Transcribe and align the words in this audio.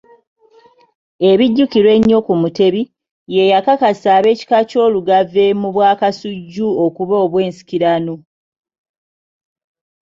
Ebijjukirwa 1.29 1.91
ennyo 1.97 2.17
ku 2.25 2.33
Mutebi, 2.41 2.83
ye 3.35 3.43
yakakasa 3.53 4.07
ab'ekika 4.17 4.57
ky'Olugave 4.69 5.45
mu 5.61 5.69
Bwakasujju 5.75 6.67
okuba 6.85 7.15
obw'ensikirano. 7.25 8.15